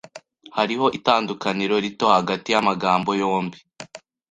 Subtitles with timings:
[0.57, 3.57] Hariho itandukaniro rito hagati yamagambo yombi